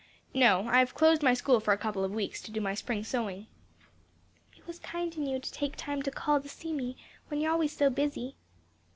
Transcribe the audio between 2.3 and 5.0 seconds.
to do my spring sewing." "It was